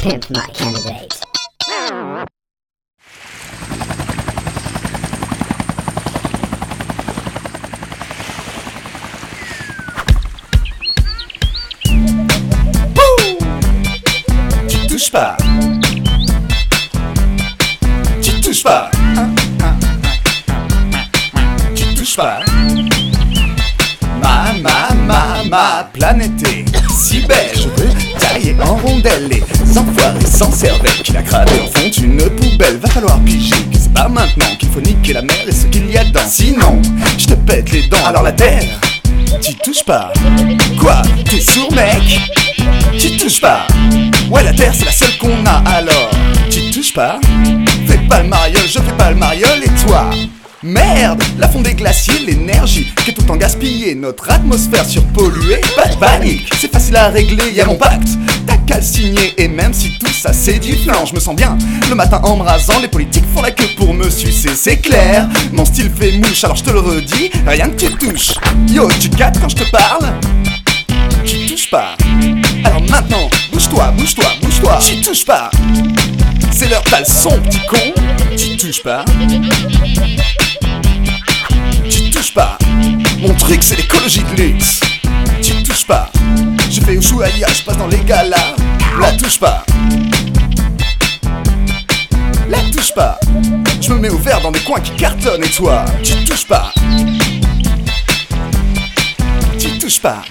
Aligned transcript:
Pimp 0.00 0.30
my 0.30 0.46
candidate. 0.54 1.20
Tu 14.68 14.86
touches 14.86 15.10
pas. 15.10 15.36
Tu 18.22 18.40
touches 18.40 18.62
pas. 18.62 18.90
Tu 21.74 21.94
touches 21.96 22.16
pas. 22.16 22.40
Ma, 24.22 24.52
ma, 24.62 24.94
ma, 24.94 25.44
ma 25.44 25.90
planète 25.92 26.30
est 26.46 26.64
si 26.96 27.20
belle. 27.22 27.50
Je 27.54 27.68
veux 27.68 27.90
tailler 28.20 28.56
en 28.62 28.76
rondelles 28.76 29.26
les 29.28 29.37
enfoirés 29.78 30.26
sans 30.26 30.50
cervelle 30.52 31.02
qui 31.02 31.12
la 31.12 31.22
cradé 31.22 31.52
en 31.60 31.78
font 31.78 31.90
une 32.02 32.28
poubelle. 32.30 32.78
Va 32.78 32.88
falloir 32.88 33.20
piger 33.20 33.54
que 33.72 33.78
c'est 33.78 33.92
pas 33.92 34.08
maintenant 34.08 34.46
qu'il 34.58 34.68
faut 34.68 34.80
niquer 34.80 35.12
la 35.14 35.22
mer 35.22 35.44
et 35.46 35.52
ce 35.52 35.66
qu'il 35.66 35.90
y 35.90 35.96
a 35.96 36.04
dedans. 36.04 36.20
Sinon, 36.28 36.80
je 37.16 37.26
te 37.26 37.34
pète 37.34 37.70
les 37.72 37.86
dents. 37.88 38.04
Alors 38.06 38.22
la 38.22 38.32
terre, 38.32 38.64
tu 39.40 39.54
touches 39.54 39.84
pas. 39.84 40.12
Quoi 40.80 41.02
T'es 41.24 41.40
sourd, 41.40 41.72
mec? 41.72 42.20
Tu 42.98 43.16
touches 43.16 43.40
pas. 43.40 43.66
Ouais, 44.30 44.42
la 44.42 44.52
terre, 44.52 44.72
c'est 44.74 44.84
la 44.84 44.92
seule 44.92 45.16
qu'on 45.18 45.44
a 45.46 45.62
alors. 45.70 46.10
Tu 46.50 46.70
touches 46.70 46.94
pas? 46.94 47.18
Fais 47.86 47.98
pas 48.08 48.22
le 48.22 48.28
mariole, 48.28 48.66
je 48.66 48.78
fais 48.78 48.96
pas 48.96 49.10
le 49.10 49.16
mariole 49.16 49.62
et 49.64 49.86
toi? 49.86 50.10
Merde, 50.62 51.22
la 51.38 51.48
fonte 51.48 51.62
des 51.62 51.74
glaciers, 51.74 52.18
l'énergie 52.26 52.92
qui 53.04 53.10
est 53.10 53.14
tout 53.14 53.22
le 53.22 53.28
temps 53.28 53.36
notre 53.96 54.30
atmosphère 54.30 54.84
surpolluée, 54.84 55.60
pas 55.76 55.88
de 55.88 55.96
panique, 55.96 56.50
c'est 56.60 56.72
facile 56.72 56.96
à 56.96 57.08
régler, 57.08 57.52
y 57.52 57.60
a 57.60 57.66
mon 57.66 57.76
pacte, 57.76 58.08
signer, 58.80 59.34
et 59.38 59.48
même 59.48 59.72
si 59.72 59.98
tout 59.98 60.12
ça 60.12 60.32
c'est 60.32 60.58
du 60.58 60.74
flan, 60.76 61.04
je 61.06 61.14
me 61.14 61.20
sens 61.20 61.34
bien, 61.34 61.56
le 61.88 61.94
matin 61.94 62.20
en 62.22 62.36
me 62.36 62.42
rasant, 62.42 62.78
les 62.80 62.88
politiques 62.88 63.24
font 63.34 63.42
la 63.42 63.50
queue 63.50 63.68
pour 63.76 63.94
me 63.94 64.08
sucer, 64.10 64.50
c'est 64.54 64.76
clair, 64.76 65.28
mon 65.52 65.64
style 65.64 65.90
fait 65.90 66.12
mouche, 66.12 66.44
alors 66.44 66.56
je 66.56 66.64
te 66.64 66.70
le 66.70 66.80
redis, 66.80 67.30
rien 67.46 67.68
que 67.70 67.76
tu 67.76 67.90
touches, 67.96 68.34
yo, 68.68 68.88
tu 69.00 69.08
captes 69.10 69.40
quand 69.40 69.48
je 69.48 69.56
te 69.56 69.70
parle? 69.70 70.12
Tu 71.24 71.46
touches 71.46 71.70
pas, 71.70 71.96
alors 72.64 72.82
maintenant, 72.88 73.28
bouge-toi, 73.52 73.92
bouge-toi, 73.96 74.26
bouge-toi, 74.42 74.78
tu 74.86 75.00
touches 75.00 75.24
pas, 75.24 75.50
c'est 76.52 76.68
l'heure 76.68 76.84
t'as 76.90 77.00
le 77.00 77.06
son, 77.06 77.40
petit 77.40 77.60
con, 77.68 77.92
tu 78.36 78.56
touches 78.56 78.82
pas. 78.82 79.04
Tu 81.90 82.10
touches 82.10 82.34
pas. 82.34 82.58
Mon 83.18 83.34
truc 83.34 83.62
c'est 83.62 83.76
l'écologie 83.76 84.22
de 84.22 84.42
luxe. 84.42 84.80
Tu 85.42 85.52
touches 85.62 85.86
pas. 85.86 86.10
Ushuaïa, 86.98 87.46
je 87.56 87.62
passe 87.62 87.76
dans 87.76 87.86
les 87.86 88.00
galas. 88.00 88.56
La 89.00 89.12
touche 89.12 89.38
pas. 89.38 89.64
La 92.48 92.58
touche 92.72 92.92
pas. 92.92 93.20
Je 93.80 93.92
me 93.92 94.00
mets 94.00 94.08
au 94.08 94.18
vert 94.18 94.40
dans 94.40 94.50
des 94.50 94.58
coins 94.60 94.80
qui 94.80 94.90
cartonnent 94.96 95.44
et 95.44 95.50
toi, 95.50 95.84
tu 96.02 96.14
touches 96.24 96.48
pas. 96.48 96.72
Tu 99.60 99.78
touches 99.78 100.00
pas. 100.00 100.22